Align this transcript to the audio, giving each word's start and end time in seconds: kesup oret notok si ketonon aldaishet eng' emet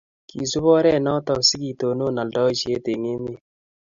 kesup 0.27 0.65
oret 0.75 0.99
notok 1.05 1.41
si 1.47 1.55
ketonon 1.63 2.15
aldaishet 2.21 2.85
eng' 2.93 3.09
emet 3.13 3.41